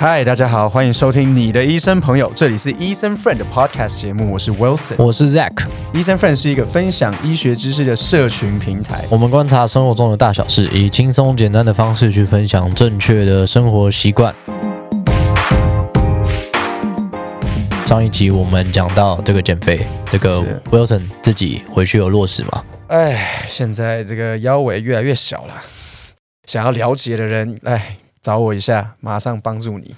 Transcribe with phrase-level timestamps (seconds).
[0.00, 4.94] 嗨，大家好，欢迎收听你的医生朋友，这里是医生 Friend 的 Podcast 节目，我是 Wilson。
[4.96, 9.04] 我是 Zack，医生 Friend 是一个分享医学知识的社群平台。
[9.10, 14.34] 我们观察生活中的大小事，以轻松简单的方式去分享正确的生活习惯。
[17.84, 22.64] 上一集我们讲到这个减肥，这个 Wilson 自己回去有落实吗？
[22.86, 25.52] 哎，现在这个腰围越来越小了，
[26.46, 29.94] 想要了解的人，哎，找我一下，马上帮助你。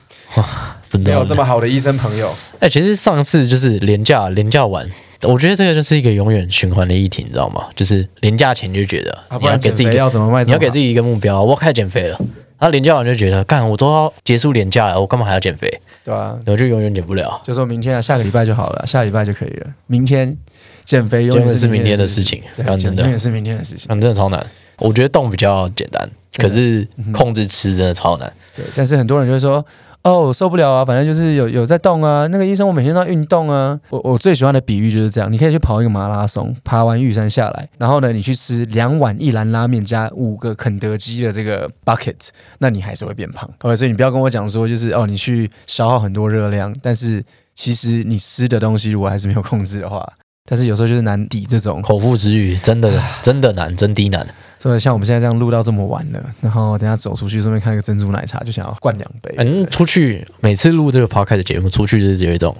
[0.88, 4.86] 真的没有这么好的医生朋友，哎、其实上次就是廉价廉价完，
[5.22, 7.66] 我觉得这个就是一个永远循环的议题，你知道吗？
[7.74, 10.44] 就是廉价前就觉得、你要给自己要怎么卖？
[10.44, 12.16] 你要给自己一个目标，我开始减肥了。
[12.58, 15.68] 然后廉价完就觉得，干我都要结束廉价了，我干嘛还要减肥？
[16.04, 16.38] 对啊？
[16.46, 17.40] 我就永远减不了。
[17.42, 19.66] 就说明天啊，下个礼拜就好了，下礼拜就可以了。
[19.88, 20.36] 明天
[20.84, 23.86] 减肥永永远是明天的事事情，真的永，远是明天的事情。
[23.88, 24.46] 嗯，真的超难。
[24.78, 28.32] 我觉得动比较简单，可是控制吃真的超难。
[28.56, 29.64] 对，但是很多人就会说，
[30.02, 32.26] 哦，我受不了啊，反正就是有有在动啊。
[32.26, 33.78] 那个医生，我每天都要运动啊。
[33.90, 43.48] 我我最喜欢的比喻就是这样，你可以去跑一个马拉松，爬完玉山下来，然后呢，你去吃两碗一兰拉面加五个肯德基的这个 bucket，那你还是会变胖。
[43.60, 47.24] OK，所以你不要跟我讲说，就是哦，你去消耗很多热量，但是
[47.54, 50.06] 其实你吃的东西如果还是没有控制的话，
[50.50, 54.26] 但是有时候就是难抵这种口腹之欲真的真的难，真的难。
[54.62, 62.56] 所以像我们现在这样录到这么晚了，然后等下走出去顺便看一个珍珠奶茶，就想要灌两杯，反正出去每次录这个 podcast 的节目，出去就是有一种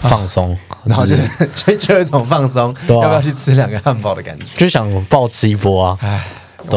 [0.00, 4.46] 放松， 然后就就是就就有一种放松，啊要不要去吃两个汉堡的感觉？
[4.56, 5.98] 就想暴吃一波啊。
[6.02, 6.26] 唉，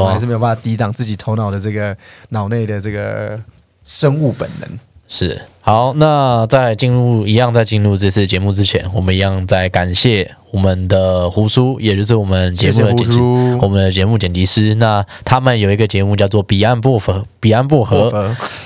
[0.07, 1.97] 还是没有办法抵挡自己头脑的这个
[2.29, 3.39] 脑内的这个
[3.83, 4.69] 生物本能。
[5.13, 14.73] 是好，那在进入一样在进入这次节目之前，我们一样在感谢我们的胡叔，也就是我们节目的剪辑，叔我们的节目剪辑师。
[14.75, 18.09] 那他们有一个节目叫做《彼岸薄荷》，彼岸薄荷，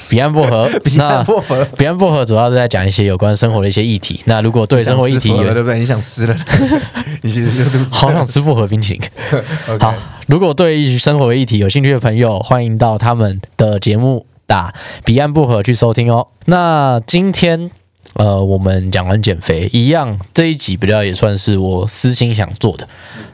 [0.08, 4.22] 彼岸薄荷， 彼岸薄荷，彼岸薄荷主要是在讲一些有关生活的一些议题。
[4.26, 5.80] 那如果对生活议题有对不对？
[5.80, 6.36] 你想吃了，
[7.24, 9.02] 你其实好想吃薄荷冰淇淋。
[9.82, 9.94] 好，
[10.28, 14.74] 如果对生活议题有兴趣的朋友，欢迎到他们的节目打
[15.04, 16.28] 彼岸薄荷去收听哦。
[16.46, 17.72] 那今天。
[18.14, 22.88] 呃，我们讲完减肥，一样这一集比较也算是我私心想做的。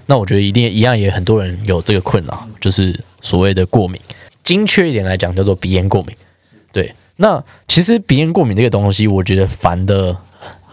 [0.07, 4.01] 那我觉得一定一样，也很多人有这个困扰，就是所谓的过敏。
[4.43, 6.15] 精确一点来讲，叫做鼻炎过敏。
[6.71, 10.17] 对，那其实鼻炎过敏这个东西，我觉得烦的，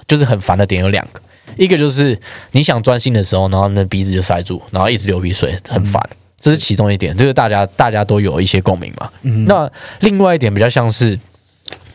[0.06, 1.20] 就是很烦的点有两个，
[1.58, 2.18] 一个就是
[2.52, 6.02] 你想专心的时候，然后那鼻子就塞住，然后一直流鼻水，很烦。
[6.40, 9.10] 这是其中一点，这个大家大家都有一些共鸣嘛。
[9.22, 11.18] 那另外一点比较像是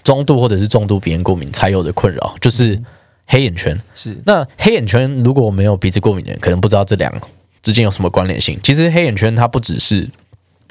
[0.03, 2.79] 中度或者是重度鼻炎过敏才有的困扰，就是
[3.25, 3.79] 黑眼圈。
[3.95, 7.21] 是那黑眼圈如果没有鼻子过敏的人，可能不知道这两个
[7.61, 8.59] 之间有什么关联性。
[8.61, 10.09] 其实黑眼圈它不只是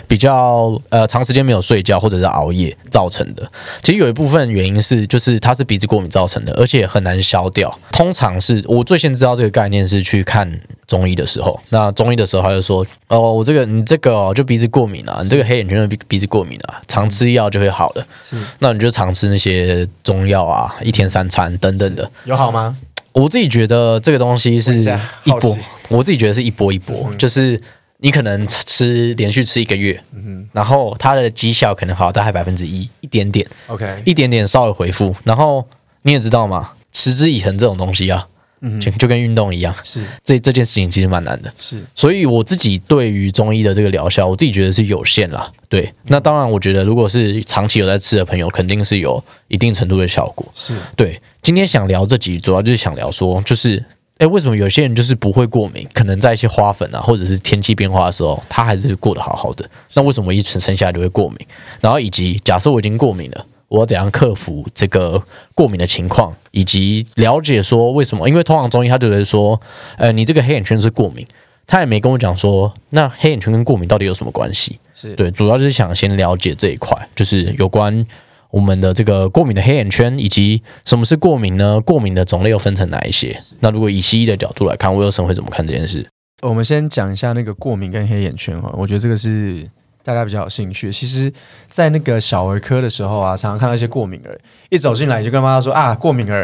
[0.07, 3.51] 比较呃长时间没有睡觉或者是熬夜造成的，
[3.83, 7.77] 其实有一部分原因是就是它是鼻子过敏造成的，而且很难消掉。
[7.91, 18.07] 通常是我最先知道这个概念是去看中医的时候，那中医的时候他就说哦，我这个你这个、哦、就鼻子过敏啊，你这个黑眼圈的鼻鼻子过敏啊，常吃药就会好了。
[18.25, 22.11] 是那你就常吃那些中药啊，一天三餐等等的。
[22.25, 22.77] 有好吗？
[23.13, 24.81] 我自己觉得这个东西是
[25.25, 25.57] 一波，
[25.89, 27.61] 我自己觉得是一波一波，就是
[28.03, 35.65] 你可能吃连续吃一个月，嗯然后它的绩效可能好大概百分之一，一点点，OK，一点点稍微回复，然后
[36.03, 38.27] 你也知道嘛，持之以恒这种东西啊，
[38.81, 40.05] 就就跟运动一样，是。
[40.25, 41.53] 这这件事情其实蛮难的。
[41.57, 41.81] 是。
[41.95, 45.51] 所以我自己对于中医的这个疗效，我自己觉得是有限啦。
[45.69, 50.45] 对，那当然，我觉得如果是长期有在吃的朋友，肯定是有一定程度的效果。
[50.55, 50.77] 是。
[50.97, 53.85] 对，今天想聊这集，主要就是想聊说，就是，
[54.23, 55.85] 哎，为什么有些人就是不会过敏？
[55.93, 59.69] 可能在一些花粉啊，或者是天气变化的时候，他还是过得好好的。
[59.95, 61.39] 那为什么一生下来就会过敏？
[61.81, 63.47] 然后以及假设我已经过敏了。
[63.67, 65.21] 我要怎样克服这个
[65.55, 68.29] 过敏的情况，以及了解说为什么？
[68.29, 69.59] 因为通常中医他就会说，
[69.97, 71.27] 呃，你这个黑眼圈是过敏，
[71.67, 74.79] 他也没跟我讲说，那黑眼圈跟过敏到底有什么关系？
[74.95, 78.07] 是对，主要就是想先了解这一块，就是有关
[78.53, 81.81] 我们的这个过敏的黑眼圈，以及什么是过敏呢？
[81.81, 83.37] 过敏的种类又分成哪一些？
[83.61, 86.07] 那如果以西医的角度来看，威尔森会怎么看这件事？
[86.43, 89.67] 我们先讲一下那个过敏跟黑眼圈哈，我觉得这个是
[90.05, 90.93] 大家比较有兴趣。
[90.93, 91.33] 其实，
[91.67, 94.39] 在那个小儿科的时候啊，常常看到一些过敏儿，
[94.69, 96.43] 一走进来就跟妈妈说啊过敏儿，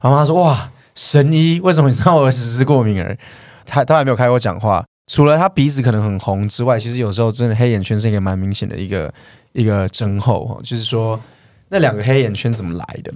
[0.00, 3.18] 然后妈妈说哇神医，为什么你知道我儿子是过敏儿？
[3.66, 9.12] 他他还没有开口讲话， 除了他鼻子可能很红之外，其实有时候真的黑眼圈是一个蛮明显的一个
[9.52, 11.18] 一个征候哈，就是说
[11.70, 13.10] 那两个黑眼圈怎么来的？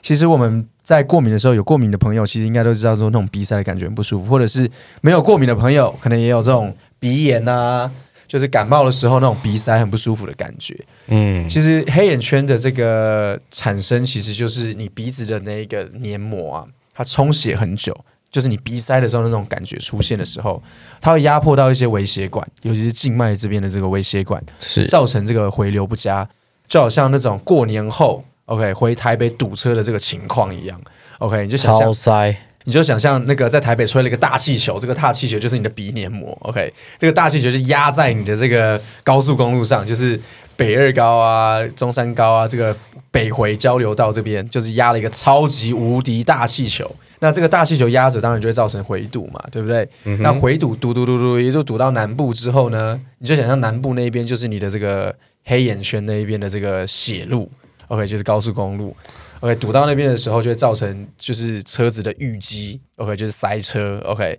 [0.00, 4.70] 其实我们在过敏的时候，有过敏的朋友其实应该都知道说那种鼻塞的感觉很不舒服，或者是
[5.02, 7.90] 没有过敏的朋友，可能也有这种鼻炎啊、
[8.26, 10.78] 就是感冒的时候那种鼻塞很不舒服的感觉。
[11.08, 17.94] 嗯，其实黑眼圈的这个产生，其实就是你鼻子的那一个黏膜啊，它充血很久，
[18.30, 20.62] 就是你鼻塞的时候那种感觉出现的时候，
[21.00, 26.26] 它会压迫到一些微血管，尤其是静脉这边的这个微血管，是造成这个回流不佳，
[26.68, 30.80] 就好像那种过年后 OK 回台北堵车的这个情况一样。
[31.18, 40.20] OK，你就想象塞，你就想象那个在台北吹了一个大气球，这个大气球就是你的鼻黏膜，OK，这个大气球就压在你的这个高速公路上，就是
[40.56, 42.76] 北二高啊、中山高啊，这个
[43.10, 46.88] 北回交流道这边就是压了一个超级无敌大气球。
[47.20, 49.88] 那这个大气球压着，当然就会造成回堵嘛，对不对？
[50.20, 57.50] 那回堵堵堵堵堵，也就堵到南部之后呢，你就想象南部那一边就是你的这个黑眼圈那一边的这个血路
[57.88, 58.96] ，OK，就是高速公路。
[59.40, 64.38] OK，堵到那边的时候就会造成就是车子的淤积，OK，就是塞车，OK，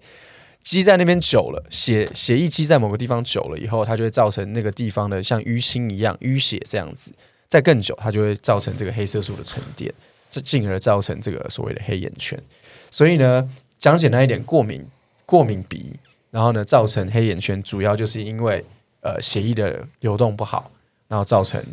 [0.62, 7.14] 积在那边久了，血血液积在某个地方久了以后，它就会造成那个地方的像淤青一样淤血这样子，
[7.48, 9.94] 再更久，它就会造成这个黑色素的沉淀，
[10.30, 12.38] 这进而造成这个所谓的黑眼圈。
[12.92, 14.86] 所以呢，讲简单一点，过敏
[15.26, 15.96] 过敏鼻，
[16.32, 18.64] 然后呢造成黑眼圈，主要就是因为
[19.02, 20.72] 呃血液的流动不好，
[21.08, 21.64] 然后造成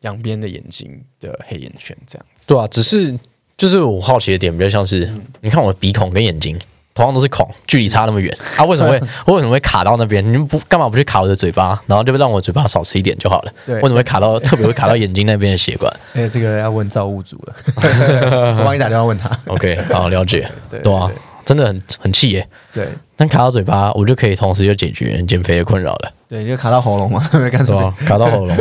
[0.00, 2.46] 两边的眼睛的黑眼圈这样子。
[2.48, 3.18] 对啊，只是
[3.56, 6.58] 就是我好奇的点比较像是，你看我的鼻孔跟眼睛
[6.96, 10.24] 同样都是孔，距离差那么远，啊，为什么会我 为什么会卡到那边？
[10.24, 13.52] 你们不干嘛不去卡我的嘴巴，然后就让我嘴巴少吃一点就好了？
[13.66, 17.54] 对为什么会卡到特别会卡到眼睛那边的血管 哎、这个要问造物主了，
[18.58, 19.30] 我帮你打电话问他。
[19.46, 21.10] ？OK，好了解，对对啊，
[21.44, 22.48] 真的很很气耶。
[22.72, 27.94] 对但卡到嘴巴，我就可以同时就解决减肥的困扰了，对，你就卡到喉咙嘛，没干什么？？
[28.06, 28.56] 卡到喉咙，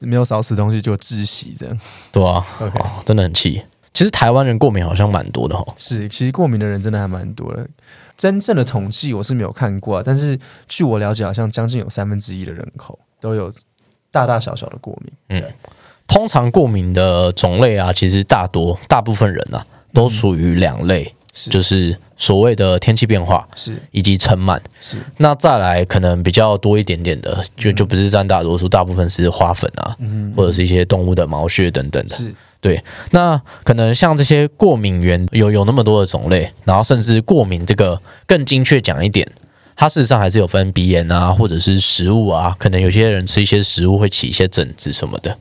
[0.00, 1.76] 没有少吃东西就窒息这样。
[2.12, 2.72] 对啊哦
[3.04, 3.62] 真的很气。
[3.92, 5.74] 其实台湾人过敏好像蛮多的哦。
[5.76, 7.66] 是，其实过敏的人真的还蛮多的。
[8.16, 10.38] 真正的统计我是没有看过、啊，但是
[10.68, 13.52] 据我了解，好像将近有三分之一的人口都有
[14.10, 15.12] 大大小小的过敏。
[15.28, 15.44] 嗯
[16.06, 19.64] 通常过敏的种类啊，其实大多大部分人啊，
[19.94, 24.60] 都属于两类，是就是所谓的天气变化是以及尘螨。
[24.80, 32.16] 是那再来可能比较多一点点的，就就不是占大多数，大部分是花粉啊，嗯或者是一些动物的毛屑等等的。
[32.16, 39.26] 是对，那可能像这些过敏源有有那么多的种类，然后甚至过敏这个更精确讲一点，
[39.74, 45.38] 它事实上还是有分鼻炎啊，或者是食物啊，可能有些人吃一些食物会起一些疹子什么的。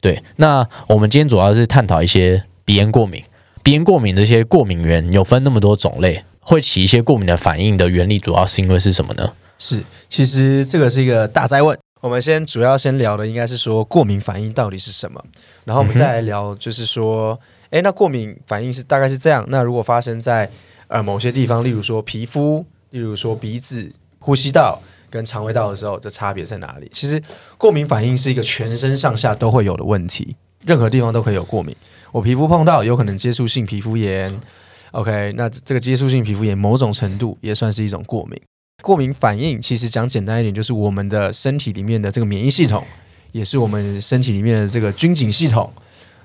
[0.00, 3.20] 对，那我们今天主要是探讨一些鼻炎过敏，
[3.64, 9.32] 鼻炎过敏这些过敏源有分那么多种类，会起一些过敏的反应的原理，主要是因为是什么呢？
[9.58, 11.76] 是，其实这个是一个大灾问。
[12.00, 15.22] 我们先主要先聊的应该是说过敏反应到底是什么，
[15.64, 17.38] 然后我们再来聊就是说，
[17.70, 19.44] 诶，那过敏反应是大概是这样。
[19.48, 20.50] 那如果发生在
[20.88, 24.80] 呃某些地方，例如说皮肤，例如说鼻子、呼吸道
[25.10, 26.90] 跟肠胃道的时候，这差别在哪里？
[26.92, 27.22] 其实
[27.58, 31.76] 过敏反应是一个全身上下都会有的问题，任何地方都可以有过敏。
[32.12, 34.40] 我皮肤碰到有可能接触性皮肤炎
[34.92, 38.40] ，OK，那这个接触性皮肤炎某种程度也算是一种过敏。
[38.82, 42.84] 过敏反应其实讲简单一点，就是我们的身体里面的这个免疫系统，
[43.32, 45.72] 也是我们身体里面的这个军警系统。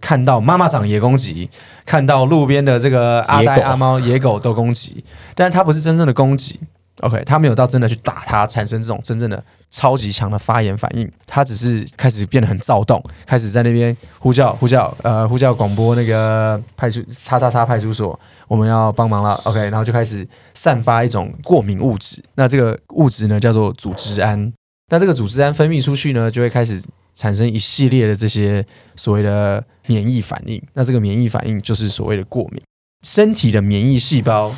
[0.01, 1.49] 看到妈妈长也攻击，
[1.83, 5.03] 看到路边的这个阿呆阿猫野狗都攻击，
[5.33, 6.59] 但是它不是真正的攻击。
[7.01, 24.53] OK，他没有到真的去打它，产生这种真正的超级强的发炎反应，他只是开始变得很躁动，开始在那边呼叫呼叫呃呼叫广播那个派出叉叉叉派出所，我们要帮忙了，OK，然后就开始散发一种过敏物质，那这个物质呢叫做组织胺，
[24.89, 26.81] 那这个组织胺分泌出去呢，就会开始
[27.13, 32.61] 产生一系列的这些所谓的免疫反应，那这个免疫反应就是所谓的过敏，
[33.05, 34.55] 身体的免疫细胞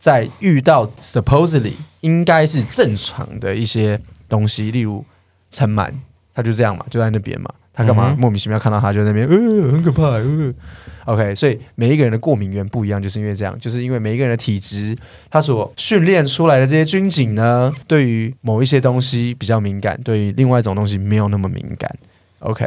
[0.00, 5.04] 在遇到 supposedly 应该是正常的一些东西，例如
[5.50, 5.92] 尘螨，
[6.34, 10.52] 他就这样嘛，就在那边嘛，他干嘛嗯莫名其妙看到他就在那边，呃，很可怕，呃。
[11.06, 14.96] OK，所以每一个人的过敏源不一样，就是因为这样，就是因为每一个人的体质，
[15.28, 21.94] 他所训练出来的这些军警呢，对于某一些东西比较敏感，对于另外一种东西没有那么敏感。
[22.40, 22.64] OK，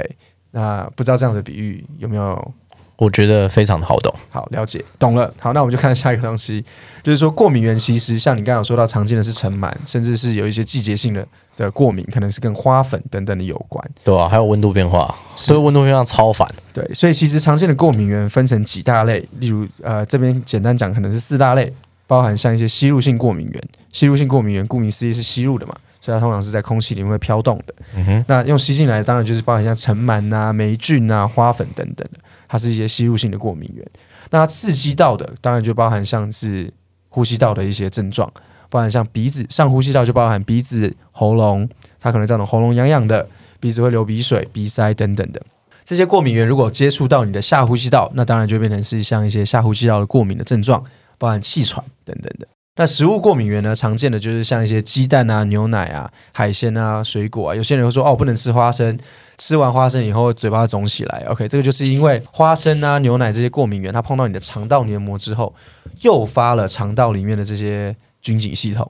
[0.51, 2.53] 那不知道这样的比喻有没有
[2.97, 4.13] 我觉得非常的好懂。
[4.29, 5.33] 好，了解，懂了。
[5.39, 6.63] 好，那我们就看下一个东西，
[7.01, 13.83] 就是说过敏源其实像你刚刚有说到，常见的是尘螨，甚至是有一些季节性的的过敏，可能是跟花粉等等的有关。
[14.03, 16.47] 对啊，还有温度变化，所以温度变化超烦。
[16.71, 21.73] 对，所以其实常见的过敏源分成几大类，例如呃这边简单讲可能是四大类，
[22.07, 23.63] 包含像一些吸入性过敏源。
[23.91, 27.75] 吸入性过敏源顾名思义是吸入的嘛，所以它通常是在空气里面会飘动的。
[27.95, 32.19] 嗯哼，那用吸进来，当然就是包含像尘螨啊、霉菌啊、花粉等等的，
[32.53, 33.83] 它是一些吸入性的过敏源。
[34.29, 36.71] 那刺激到的，当然就包含像是
[37.09, 38.31] 呼吸道的一些症状，
[38.69, 41.67] 包含像鼻子上呼吸道就包含鼻子、喉咙，
[41.99, 43.27] 它可能造成喉咙痒痒的，
[43.59, 45.41] 鼻子会流鼻水、鼻塞等等的。
[45.83, 50.83] 这些过敏源如果接触到你的下呼吸道，那当然就变成是像一些下呼吸道的过敏的症状，
[51.17, 52.47] 包含气喘等等的。
[52.75, 57.55] 那食物过敏源呢，常见的就是像一些鸡蛋啊、牛奶啊、海鲜啊、水果啊。
[57.55, 58.97] 有些人会说哦，不能吃花生，
[59.43, 61.25] 吃完花生以后嘴巴肿起来。
[61.27, 65.53] OK，这个就是因为花生啊、牛奶这些过敏源，它碰到你的肠道黏膜之后，
[65.99, 68.89] 诱发了肠道里面的这些菌警系统。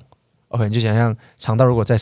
[0.50, 1.98] OK，你就想象肠道如果在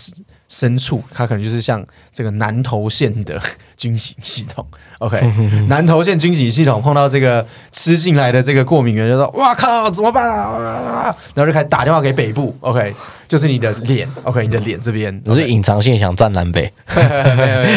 [0.49, 1.81] 深处，它可能就是像
[2.11, 3.41] 这个南投县的
[3.77, 4.67] 菌警系统。
[4.99, 5.17] OK，
[5.69, 12.53] 南投县菌警系统碰到这个吃进来的这个过敏源，就说：“哇靠，怎么办啊？”然后就开始打电话给北部。
[12.59, 12.93] OK，
[13.31, 14.05] 就是你的脸。
[14.23, 16.69] OK，你的脸这边，你是隐藏线想占南北，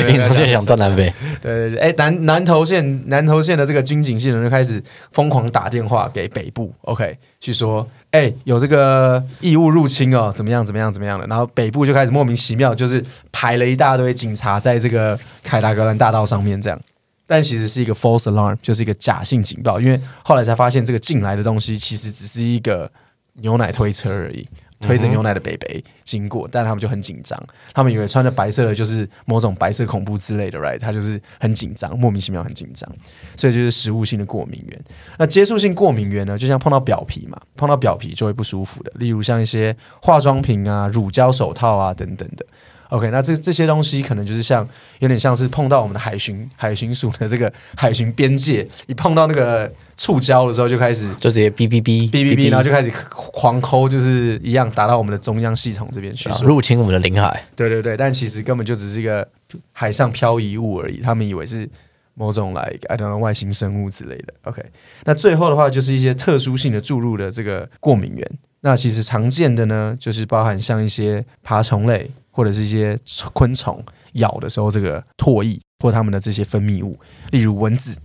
[0.09, 1.15] 隐藏线想占南北。
[1.41, 4.83] 对对对，哎，南南投县南投县的这个军警系统就开始
[5.13, 6.75] 疯狂打电话给北部。
[6.81, 7.87] OK，去说。
[8.11, 10.67] 哎，有这个异物入侵哦，怎么样？
[10.67, 10.93] 怎么样？
[10.93, 11.27] 怎么样的？
[11.29, 16.81] 然后北部就开始莫名其妙，就是排了一大堆警察在这个凯达格兰大道上面这样，
[17.27, 22.89] 但其实是一个 false alarm，就是一个假性警报，因为后来才发现这个进来的东西其实只是一个
[23.33, 24.47] 牛奶推车而已。
[24.87, 30.79] 推着牛奶的北北经过，但他们就很紧张，他们以为穿着白色的就是某种白色恐怖之类的，right？
[30.79, 32.91] 他就是很紧张，莫名其妙很紧张，
[33.37, 34.85] 所以就是食物性的过敏源。
[35.19, 42.47] 那接触性过敏源呢，就像碰到表皮嘛，碰到表皮就会不舒服的，例如像一些化妆品啊、乳胶手套啊等等的。
[42.91, 44.67] OK，那这这些东西可能就是像
[45.01, 57.43] 有点像是碰到我们的海巡海巡署的这个海巡边界，一碰到那个触礁的时候，就开始就直接哔哔哔哔哔哔，然后就开始狂抠，就是一样打到我们的中央系统这边去，入侵我们的领海。
[57.57, 59.27] 对对对，但其实根本就只是一个
[59.73, 61.69] 海上漂移物而已，他们以为是
[62.15, 64.35] 某种来 I don't know 外星生物之类的。
[64.43, 64.63] OK，
[65.05, 72.11] 那最后的话就是一些特殊性的注入的这个过敏源，那其实常见的呢，就是包含像一些爬虫类。
[72.35, 72.99] 或者是一些
[73.33, 73.81] 昆虫
[74.15, 76.99] 咬的时候，这个唾液或它们的这些分泌物，
[77.31, 77.97] 例如蚊子。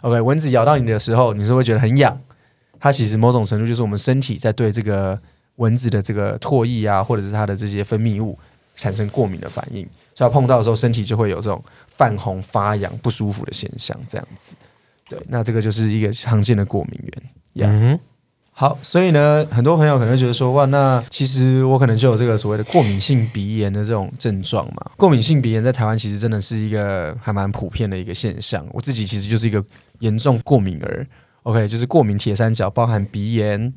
[0.00, 2.18] OK，蚊子咬到你的时候，你是会觉得很痒。
[2.80, 5.18] 它其实某种程度就是我们身体在对这个
[5.56, 8.38] 蚊子的这个唾液啊，或者是它的这些分泌物
[8.74, 9.86] 产生过敏的反应。
[10.14, 13.94] 所以碰到的时候，身体就会有这种泛红、发痒、不舒服的现象。
[14.08, 14.56] 这样子，
[15.08, 17.12] 对，那这个就是一个常见的过敏
[17.52, 17.70] 源。
[17.70, 18.00] 嗯。
[18.56, 24.92] 好，所以呢，很多朋友可能觉得说，哇，那其实我可能就有这个所谓的过敏性鼻炎的这种症状嘛。
[24.96, 28.64] 过敏性鼻炎在台湾其实真的是一个还蛮普遍的一个现象。
[28.70, 29.62] 我自己其实就是一个
[29.98, 31.04] 严重过敏儿
[31.42, 33.74] ，OK，就是过敏铁三角，包含鼻炎、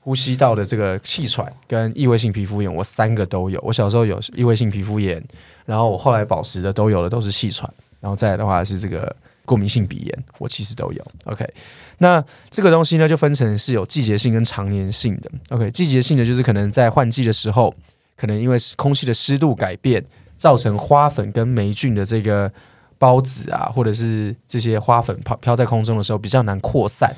[0.00, 3.60] 呼吸道的这个气喘跟异位性皮肤炎，我三个都有。
[3.62, 5.24] 我小时候有异位性皮肤炎，
[5.64, 9.14] 然后我后来保持的都有的都是气喘，然后再来的话是这个。
[9.46, 11.02] 过敏性鼻炎，我其实都有。
[11.24, 11.48] OK，
[11.98, 15.30] 那这个东西呢，就分成是有季节性跟常年性的。
[15.48, 17.74] OK，季节性的就是可能在换季的时候，
[18.16, 20.04] 可能因为空气的湿度改变，
[20.36, 22.52] 造成花粉跟霉菌的这个
[22.98, 27.14] 孢子啊，或者是这些花粉飘飘在空中的时候比较难扩散。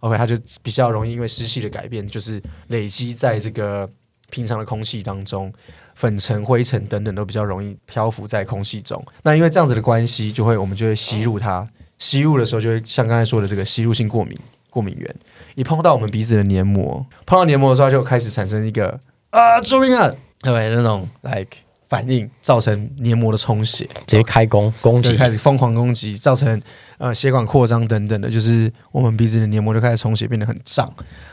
[0.00, 3.88] OK，它就比较容易因为湿气的改变，就是累积在这个
[4.30, 5.52] 平常的空气当中。
[5.98, 9.04] 粉尘、灰尘等等都比较容易漂浮在空气中。
[9.24, 11.68] 那因为这样子的关系，就会我们就会吸入它。
[11.98, 14.38] 吸入的时候，就会像刚才说的这个吸入性过敏
[14.70, 15.12] 过敏源，
[15.56, 19.00] 一碰到我们鼻子的黏膜，碰到黏膜的时候，就开始产生一个
[19.30, 20.08] 啊，救命啊，
[20.40, 26.62] 对不对那种 like 反应，造成黏膜的充血，直接开工攻击，开始疯狂攻击，造成
[26.98, 30.88] 呃血管扩张等等的，就是我们鼻子的黏膜就开始充血，变得很胀。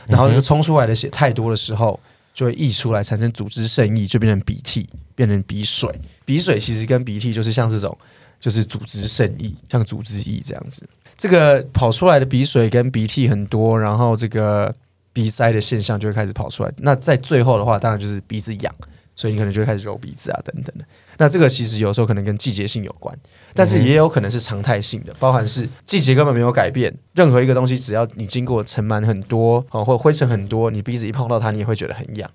[0.08, 2.00] 然后这个冲出来的血太多的时候。
[2.36, 5.90] 就会溢出来，产生组织渗溢，就变成鼻涕，变成鼻水。
[6.26, 7.96] 鼻水其实跟鼻涕就是像这种，
[8.38, 10.86] 就是组织渗溢，像组织溢这样子。
[11.16, 14.72] 这个跑出来的鼻水跟鼻涕很多，然后这个
[15.14, 16.70] 鼻塞的现象就会开始跑出来。
[16.76, 18.74] 那在最后的话，当然就是鼻子痒。
[19.16, 20.84] 所以你可能就会开始揉鼻子啊，等等的。
[21.16, 23.18] 那这个其实有时候可能跟季节性有关，
[23.54, 26.94] 但是也有可能是常态性的，包含是季节根本没有改变。
[27.14, 32.30] 任何一个东西，只要你经过尘螨很多哦，或灰尘很多，你鼻子一碰到它，你也会觉得很痒。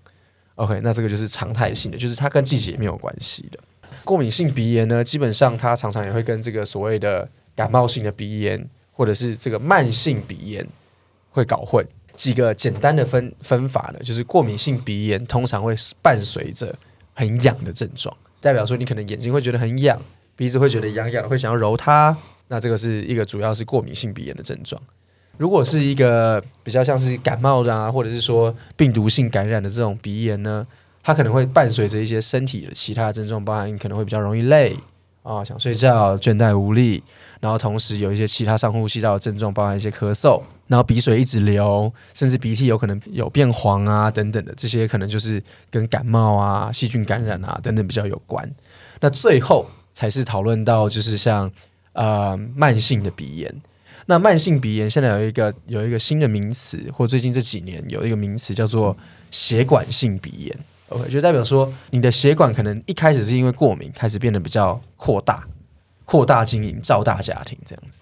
[0.56, 3.60] OK，那这个就是常态性的，就是它跟季节没有关系的。
[4.04, 10.68] 过敏性鼻炎呢，基本上它常常也会跟这个所谓的感冒性的鼻炎，或者是这个慢性鼻炎
[11.30, 11.86] 会搞混。
[12.22, 16.72] 几个简单的分分法呢，就是过敏性鼻炎通常会伴随着
[17.16, 20.00] 很痒的症状，代表说你可能眼睛会觉得很痒，
[20.36, 22.16] 鼻子会觉得痒痒，会想要揉它，
[22.48, 24.80] 那这个是一个主要是过敏性鼻炎的症状。
[25.40, 30.68] 如果是一个比较像是感冒的啊，或者是说病毒性感染的这种鼻炎呢，
[31.02, 34.78] 它可能会伴随着一些身体的其他的症状，包含可能会比较容易累
[35.24, 37.04] 啊，想睡觉、倦怠无力，
[37.40, 48.50] 然后同时有一些其他上呼吸道的症状，包含一些咳嗽，然后鼻水一直流，甚至鼻涕有可能有变黄啊等等的，这些可能就是跟感冒啊、细菌感染啊等等比较有关。
[49.00, 51.52] 那最后才是讨论到就是像
[51.94, 53.62] 呃慢性的鼻炎。
[54.08, 58.98] 那慢性鼻炎现在有一个有一个新的名词，或最近这几年有一个名词叫做
[59.30, 60.60] 血管性鼻炎。
[60.92, 65.42] OK，就代表说你的血管可能一开始是因为过敏，开始变得比较扩大，
[66.04, 68.02] 扩大经营，造大家庭这样子，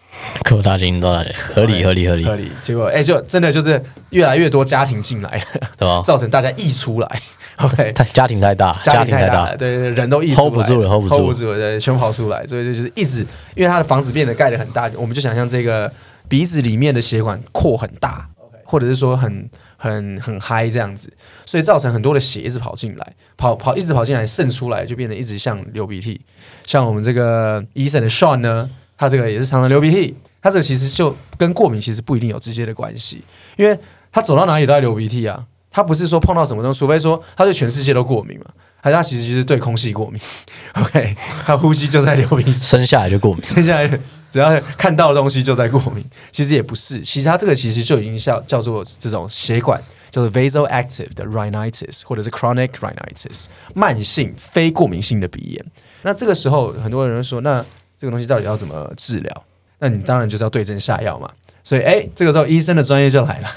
[0.50, 1.42] 扩大经营造大家庭？
[1.42, 2.52] 合理合理合理，合理。
[2.64, 3.80] 结果哎，就真的就是
[4.10, 5.42] 越来越多家庭进来，
[5.78, 6.02] 对吧？
[6.04, 7.22] 造成大家溢出来。
[7.58, 13.20] OK，太家庭太大，家庭太大，对对，人都溢 hold 不住了，hold 不住，hold 不住了，对，全跑出来，所以就是一直，
[13.56, 15.92] 因为他的房子变得盖得很大，我们就想象这个
[16.28, 19.48] 鼻子里面的血管扩很大，OK，或者是说很。
[19.82, 21.12] 很很嗨这样子，
[21.46, 26.20] 所以造成很多的血一直跑进来，跑跑一直跑进来渗出来，就变得一直像流鼻涕。
[26.66, 33.24] 像我们这个医生的 Sean 呢，他这个也是常常流鼻涕，他这个其实就跟过敏其实不一定有直接的关系，
[33.56, 33.80] 因为
[34.12, 38.46] 他走到哪里都在流鼻涕啊，他不是说碰到什么东西，除非说他对全世界都过敏嘛。
[38.82, 40.22] 还是他其实就是对空气过敏，
[40.76, 43.88] OK，他呼吸就在流鼻水，生下来就过敏，生下来
[44.32, 46.06] 只要看到的东西就在过敏。
[46.32, 49.82] 其实也不是，其实他这个其实就已经叫叫做这种血管，
[50.12, 55.66] 叫做 vasoactive 的 rhinitis，或者是 chronic rhinitis，慢性非过敏性的鼻炎。
[56.04, 57.66] 那这个时候很多人说，那
[58.00, 59.44] 这个东西到底要怎么治疗？
[59.80, 61.30] 那你当然就是要对症下药嘛。
[61.64, 63.50] 所以，哎，这个时候医生的专业就来了。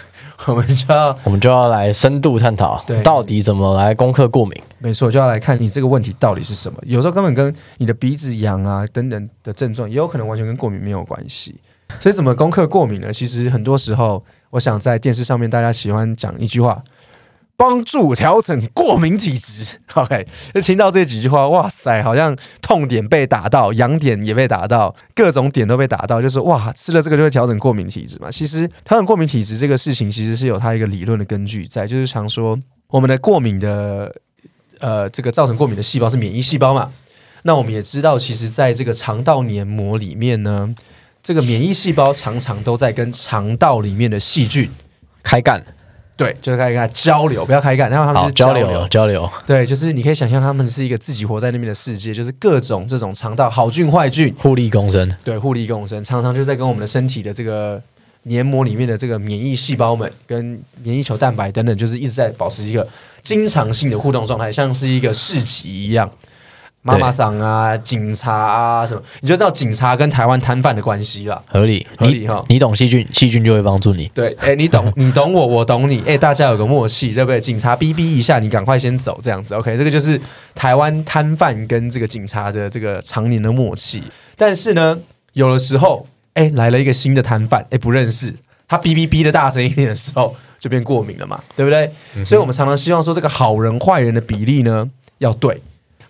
[0.49, 4.54] 我们就要，我们就要来深度探讨，对，到底怎么来攻克过敏？
[4.78, 6.78] 没错，就要来看你这个问题到底是什么。
[6.82, 11.54] 有时候根本跟你的鼻子痒啊等等的症状，也有可能完全跟过敏没有关系。
[12.00, 13.12] 所以，怎么攻克过敏呢？
[13.12, 16.82] 其实很多时候，我想在电视上面，大家喜欢讲一句话。
[17.56, 19.78] 帮助调整过敏体质。
[19.94, 28.30] OK，就听到这几句话，哇塞，好像痛点被打到，痒点也被打到，各种点都被打到，就是哇，吃了这个就会调整过敏体质嘛？
[28.30, 34.12] 其实调整过敏体质这个事情，其实是有它一个理论的根据在，就是常说我们的过敏的
[34.80, 36.90] 呃，这个造成过敏的细胞是免疫细胞嘛。
[37.44, 40.74] 那我们也知道，其实在这个肠道黏膜里面呢，
[41.22, 44.70] 这个免疫细胞常常都在跟肠道里面的细菌
[45.22, 45.64] 开干。
[46.22, 49.28] 对，就是开始交流，不要开干，然后他们是交流，交流。
[49.44, 55.11] 对，就是你可以想象，他们是一个自己活在那边的世界，就是各种这种肠道好菌坏菌互利共生。
[55.24, 57.82] 对，互利共生，常常就在跟我们的身体的这个
[58.24, 62.87] 黏膜里面的这个免疫细胞们跟免疫球蛋白等等，就是一直在保持一个
[63.22, 66.08] 经常性的互动状态，像是一个市集一样。
[66.85, 72.45] 妈妈桑啊，警察啊，什么你就知道警察跟台湾摊贩的关系了，合理合理哈。
[72.49, 74.09] 你懂细菌，细菌就会帮助你。
[74.09, 76.03] 对，哎，你懂， 你懂我，我懂你。
[76.05, 77.40] 哎，大家有个默契，对不对？
[77.40, 79.55] 警察逼逼一下，你赶快先走，这样子。
[79.55, 80.21] OK，这个就是
[80.57, 84.03] 台湾摊贩跟这个警察的这个常年的默契。
[84.37, 84.99] 但是呢，
[85.35, 88.35] 有的时候，哎，来了一个新的摊贩，哎，不认识，
[88.66, 91.88] 他逼逼逼的大声一点的时候，就变过敏了嘛，对不对？
[92.25, 95.62] 所以我们常常希望说，这个好人坏人的比例呢，要对。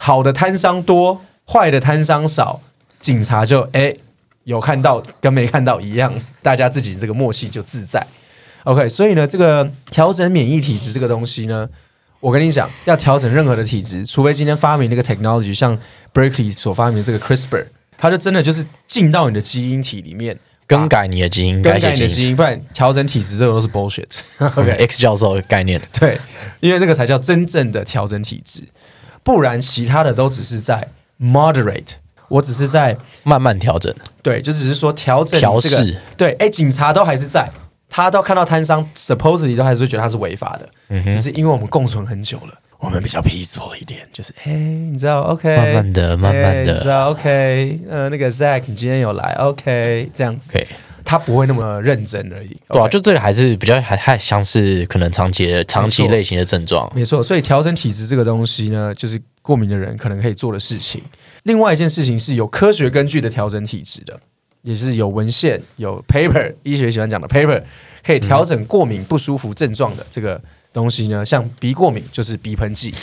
[0.05, 2.61] 好的摊商多，坏的摊商少，
[3.01, 3.95] 警察就哎
[4.43, 6.13] 有看到跟没看到一样，
[6.43, 8.05] 大家自己这个默契就自在。
[8.65, 11.69] OK，所以呢，这个调整免疫体质这个东西呢，
[12.19, 15.79] 我跟你讲，要调整任何的体质，除非今天发明那个 technology，像
[16.13, 20.37] Berkeley 所发明的这个 CRISPR，它就真的就是进到你的基因体里面
[20.67, 24.09] 更改你的基因，更改你的基因，不然调整体质这个都是 bullshit。
[24.57, 26.19] OK，X 教授的概念，对，
[26.59, 28.65] 因为那个才叫真正的调整体质。
[29.23, 30.89] 不然，其他的都只是在
[31.21, 31.93] moderate，
[32.29, 33.95] 我只是在慢慢调整。
[34.23, 35.99] 对，就只是说调整调试。
[36.17, 37.49] 对，哎，警察都还是在，
[37.89, 40.69] 他都看到摊商，supposedly 都还是觉得他是违法的。
[40.89, 50.53] 嗯只是因为我们共存很久了，我们比较 peaceful 一点，就是哎，你知道，OK，慢慢的，慢慢的，你知道，OK，呃，那个 Zack，你今天有来，OK，这样子。
[51.13, 57.23] 他不会那么认真而已，对啊，就这个还是比较还还像是可能长期长期类型的症状，没错。
[57.23, 61.03] 所以调整体质这个东西呢，就是过敏的人可能可以做的事情。
[61.43, 64.19] 另外一件事情是有科学根据的调整体质的，
[64.63, 67.63] 也是有文献有 paper，医学喜欢讲的 paper，
[68.03, 70.41] 可以调整过敏不舒服症状的这个
[70.73, 71.27] 东西呢。
[71.27, 72.95] 像鼻过敏就是鼻喷剂，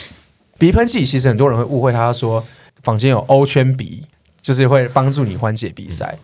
[0.58, 2.44] 鼻喷剂其实很多人会误会，他说
[2.82, 4.02] 坊间有欧圈鼻，
[4.42, 6.18] 就是会帮助你缓解鼻塞。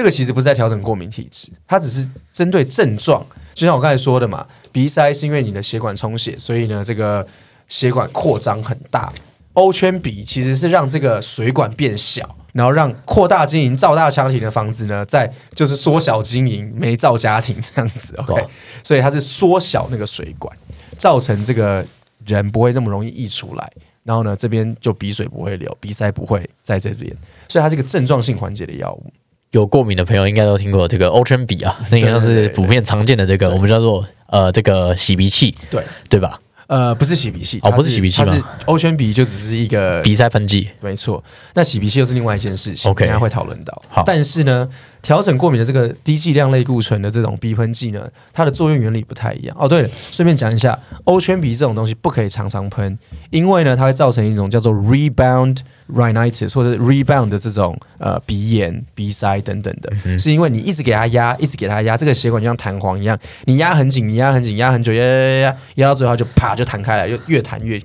[0.00, 3.22] 这个其实不是在调整过敏体质，它只是针对症状。
[3.52, 7.26] 就像我刚才说的嘛，鼻塞是因为你的血管充血，所以呢，这个
[7.68, 9.12] 血管扩张很大。
[9.52, 18.14] 欧圈鼻其实是让这个水管变小，然后让扩大经营、造大家庭的房子呢，在就是缩小经营、没造家庭这样子。
[18.16, 18.42] OK，
[18.82, 20.56] 所以它是缩小那个水管，
[20.96, 21.84] 造成这个
[22.24, 23.70] 人不会那么容易溢出来。
[24.02, 27.14] 然后呢这边就鼻水不会流，鼻塞不会在这边，
[27.50, 29.12] 所以它是一个症状性缓解的药物。
[29.52, 35.82] 有过敏的朋友应该都听过这个欧圈比啊，那个像是普遍常见的这个，我们叫做呃这个洗鼻器，对。
[36.08, 36.40] 对吧？
[36.68, 41.22] 呃，不是洗鼻器，哦不是洗鼻器吗它是欧圈鼻就只是一个鼻塞喷剂，没错，
[41.54, 43.82] 那洗鼻器又是另外一件事情 OK 等一下会讨论到。
[43.88, 44.04] 好。
[44.06, 44.68] 但是呢，
[45.02, 49.56] 调整过敏的这个低剂量类固醇的这种鼻喷剂呢，它的作用原理不太一样。
[49.58, 52.98] 哦，对了，顺便讲一下，欧圈鼻这种东西不可以常常喷，
[53.30, 55.58] 因为呢，它会造成一种叫做 rebound
[55.92, 67.80] rhinitis 或者 rebound 的这种呃鼻炎、鼻塞等等的，是因为你一直给它压，一直给它压，这个血管就像弹簧一样，你压很紧，你压很紧，压很久，压压压压压到最后它就啪就弹开了，就越弹越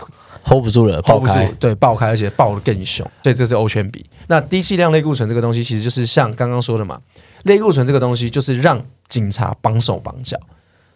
[0.45, 1.45] hold 不住了，爆开。
[1.59, 4.05] 对，爆开，而且爆的更凶，所以这是欧圈比。
[4.27, 6.99] 那低剂量类固醇这个东西，其实就是像刚刚说的嘛，
[7.43, 10.39] 类固醇这个东西就是让警察绑手绑脚，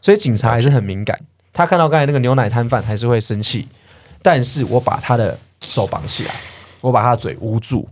[0.02, 1.20] 所以警察还是很敏感，
[1.52, 3.68] 他看到刚才那个牛奶摊贩还是会生气，
[4.22, 6.34] 但是我把他的手绑起来，
[6.82, 7.88] 我把他的嘴捂住，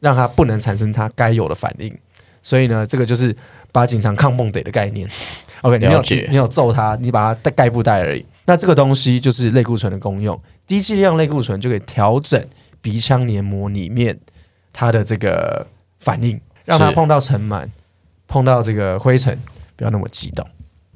[0.00, 1.96] 让他不能产生他该有的反应，
[2.42, 3.34] 所以呢，这个就是
[3.70, 5.08] 把警察抗梦得的概念。
[5.62, 8.24] OK，你没有你没有揍他，你把他盖布袋而已。
[8.50, 10.36] 那这个东西就是类固醇的功用，
[10.66, 12.44] 低剂量类固醇就可以调整
[12.80, 14.18] 鼻腔黏膜里面
[14.72, 15.64] 它的这个
[16.00, 17.64] 反应，让它碰到尘螨、
[18.26, 19.38] 碰到这个灰尘
[19.76, 20.44] 不要那么激动。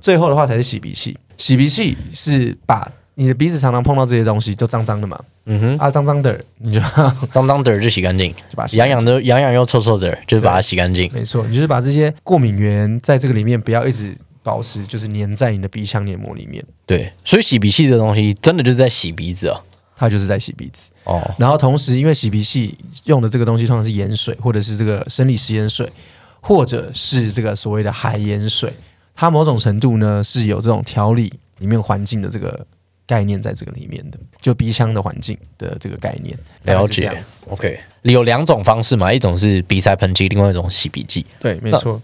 [0.01, 6.81] 最后的话才是洗鼻器，洗鼻器是把你的鼻子常常碰到这些东西都脏脏的嘛，嗯哼，啊脏脏的，你就
[7.31, 11.09] 脏脏的就洗干净，就把它洗痒痒的痒痒又臭臭的，就是把它洗干净。
[11.15, 14.13] 没错，你就是把这些过敏源在这个里面不要一直
[14.45, 19.61] 保持，就是粘在你的鼻腔黏膜里面，对，所以洗鼻器这东西真的就是在洗鼻子啊。
[19.97, 20.91] 它就是在洗鼻子。
[21.05, 25.89] 哦，然后同时，因为洗鼻器用的这个东西通常是盐水，或者是这个生理食盐水，
[26.41, 28.73] 或者是这个所谓的海盐水，
[29.15, 32.67] 它某种程度呢是有这种调理里面环境的这个
[33.07, 36.37] 概念在这个里面的，就鼻腔的环境的这个概念。
[36.65, 37.17] 了解。
[37.49, 41.25] OK，有两种方式嘛，一种是鼻塞喷剂，另外一种洗鼻剂。
[41.39, 42.03] 对，没错，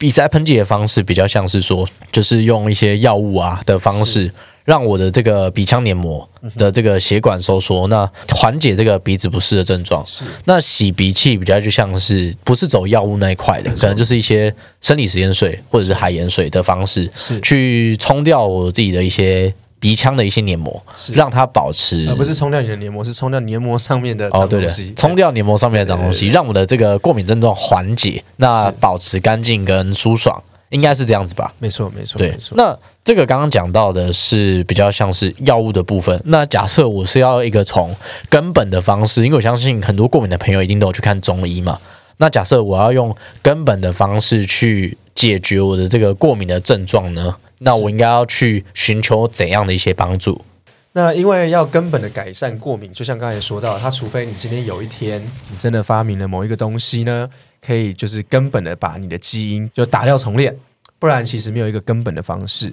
[0.00, 4.32] 鼻塞喷剂的方式比较像是说，就是用一些药物啊的方式，
[4.64, 10.02] 让我的这个鼻腔黏膜的这个血管收缩，那缓解这个鼻子不适的症状。
[10.46, 17.38] 那洗鼻器比较就像是不是走药物那一块的，可能就是一些生理食盐水或者是海盐水的方式，是。
[17.42, 31.52] 去冲掉我自己的一些鼻腔的一些黏膜，是让它保持而不是冲掉你的黏膜，是冲掉黏膜上面的哦，对的脏东西，，冲掉黏膜上面的脏东西，让我的这个过敏症状缓解，那保持干净跟舒爽，应该是这样子吧？
[31.58, 32.54] 没错，没错，对没，错。
[32.56, 36.20] 那这个刚刚讲到的是比较像是药物的部分。
[36.26, 37.96] 那假设我是要一个从
[38.28, 41.78] 根本的方式，因为我相信很多过敏的朋友一定都有去看中医嘛。
[42.18, 47.36] 那假设我要用根本的方式去解决我的这个过敏的症状呢？
[47.58, 50.42] 那我应该要去寻求怎样的一些帮助？
[50.92, 57.28] 那因为要根本的改善过敏，就像刚才说到，它除非你今天有一天你真的发明了某一个东西呢，
[57.60, 60.56] 可以就是根本的把你的基因就打掉重练，
[60.98, 62.72] 不然其实没有一个根本的方式。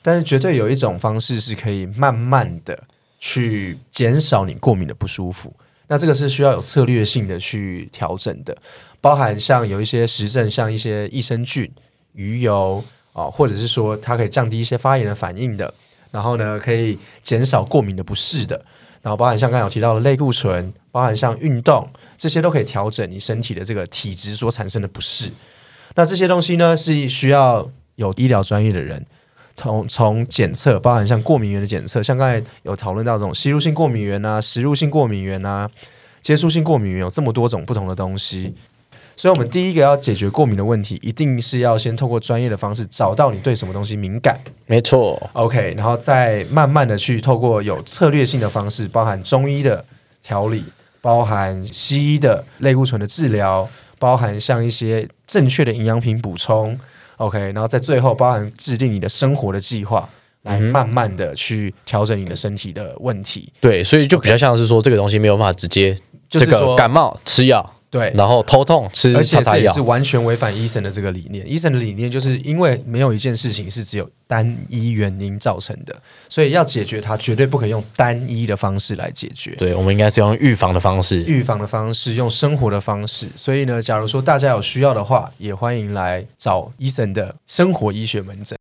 [0.00, 2.82] 但是绝对有一种方式是可以慢慢的
[3.20, 5.52] 去减少你过敏的不舒服。
[5.86, 8.56] 那这个是需要有策略性的去调整的，
[9.04, 11.70] 包含像有一些实证，像一些益生菌、
[12.14, 15.74] 鱼油啊、或者是说它可以降低一些发炎的反应的，
[16.10, 18.64] 然后呢可以减少过敏的不适的，
[19.02, 21.86] 然后包含像刚才有提到的类固醇，包含像运动，
[22.16, 25.30] 这些都可以调整你身体的这个体质所产生的不适。
[25.96, 29.04] 那这些东西呢是需要有医疗专业的人。
[29.54, 35.70] 从从检测，包含像过敏源的检测，像刚才有讨论到这种吸入性过敏源啊、食入性过敏源啊、
[36.22, 38.54] 接触性过敏源，有这么多种不同的东西。
[39.16, 44.38] 所以，我们第一个要解决过敏的问题，一定是要先透过专业的方式找到你对什么东西敏感。
[44.66, 49.84] 没错，，OK，然后再慢慢的去透过有策略性的方式，包含中医的
[50.22, 50.64] 调理，
[51.00, 56.78] 包含西医的类固醇的治疗，包含像一些正确的营养品补充
[57.18, 60.08] ，OK，然后在最后包含制定你的生活的计划，
[60.42, 63.52] 来慢慢的去调整你的身体的问题。
[63.60, 65.96] 对，所以就比较像是说这个东西没有办法直接
[66.28, 71.48] 这个就是说感冒吃药，对，然后头痛吃而且这也是，完全违反医生的这个理念。
[71.48, 75.94] 医生的理念就是因为没有一件事情是只有单一原因造成的，
[76.28, 79.52] 所以要解决它，绝对不可以用单一的方式来解决。
[79.52, 81.22] 对我们应该是用预防的方式。
[81.22, 83.28] 预防的方式，用生活的方式。
[83.36, 88.58] 所以呢，假如说大家有需要的话，也欢迎来找医生的生活医学门诊。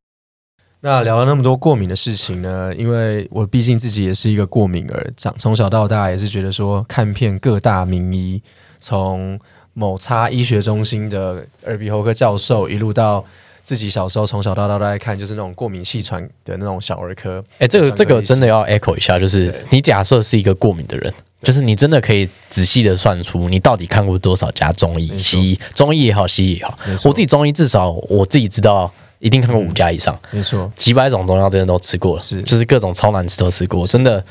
[0.82, 8.44] 那聊了那么多过敏的事情呢，因为我毕竟自己也是一个过敏儿，长从小到大也是觉得说看遍各大名医，
[8.84, 9.40] 从
[9.74, 13.24] 某差医学中心的耳鼻喉科教授，一路到
[13.64, 17.44] 自己小时候从小到大都在看，就是那种过敏气喘的那种小儿科。
[17.60, 32.42] 哎，这个这个真的要 echo 一下，就是你假设是一个过敏的人，就是你真的可以仔细的算出你到底看过多少家中医、西医、中医也好，西医也好我自己中医至少我自己知道，一定看过五家以上，没错，几百种中药真的都吃过了，是。
[32.42, 34.24] 就是各种超难吃都吃过，真的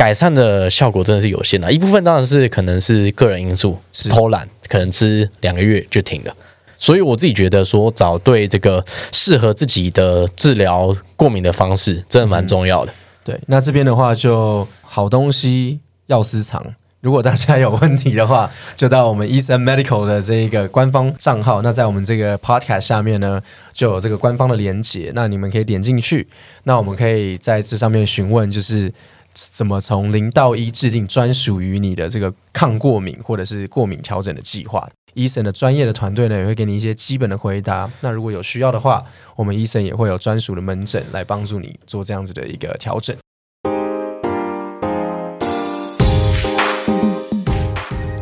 [0.00, 1.70] 改善的效果真的是有限的。
[1.70, 6.34] 一部分当然是可能是个人因素，是偷懒，可能吃两个月就停了。
[6.78, 8.82] 所以我自己觉得说，找对这个
[9.12, 12.92] 适合自己的治疗过敏的方式，真的蛮重要的。
[13.22, 16.64] 对，那这边的话就好东西药私藏。
[17.02, 21.60] 如果大家有问题的话，就到我们 Eason Medical 的这一个官方账号。
[21.60, 23.38] 那在我们这个 Podcast 下面呢，
[23.70, 26.26] 就有这个官方的连接，那你们可以点进去。
[26.64, 28.90] 那我们可以在这上面询问，就是
[29.34, 34.88] 怎么从零到一制定专属于你的这个抗过敏或者是过敏调整的计划。
[35.14, 37.90] 医生的专业的团队呢，也会给你一些基本的回答。
[38.00, 43.16] 那如果有需要的话，我们医生也会有专属的门诊来帮助你做这样子的一个调整。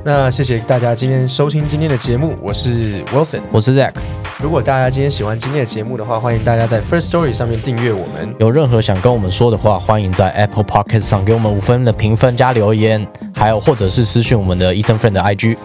[0.05, 3.41] 那谢谢大家今天收听今天的节目，我是 Wilson。
[3.51, 3.93] 我是 Zack，
[4.41, 8.35] 如果大家今天喜欢今天的节目的话，欢迎大家在 First Story 上面订阅我们。
[8.39, 15.57] 有任何想跟我们说的话，欢迎在 Apple Podcast 上给我们五分的评分加留言，还有或者是私讯我们的 Ethan friend 的 IG。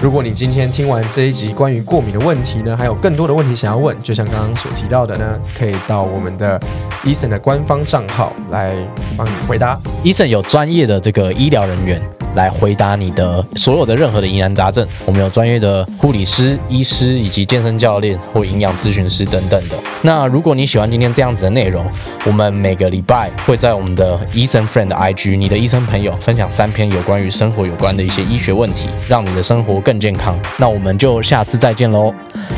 [0.00, 6.58] 如果你今天听完这一集关于过敏的问题呢，还有更多的问题想要问，就像刚刚所提到的呢，可以到我们的
[7.04, 8.74] Ethan 的官方账号来
[9.18, 9.78] 帮你回答。
[10.04, 12.02] Ethan 有专业的这个医疗人员
[12.34, 14.86] 来回答你的所有的任何的疑难杂症。
[15.06, 19.76] 我们有专业的护理师、医师以及健身教练或营养咨询师等等的。
[20.02, 21.86] 那如果你喜欢今天这样子的内容，
[22.26, 30.34] 我们每个礼拜会在我们的医生 friend 的 IG，你的医生朋友分享三篇有关于生活有关的一些医学问题，让你的生活更健康。
[30.58, 32.12] 那我们就下次再见喽，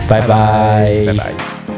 [0.08, 0.28] 拜拜
[1.06, 1.73] 拜拜。